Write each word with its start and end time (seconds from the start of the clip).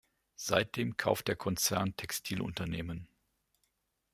Seitdem 0.39 0.97
kauft 0.97 1.27
der 1.27 1.35
Konzern 1.35 1.95
Textilunternehmen. 1.95 3.07